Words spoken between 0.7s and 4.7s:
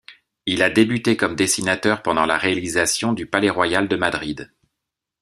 débuté comme dessinateur pendant la réalisation du Palais royal de Madrid.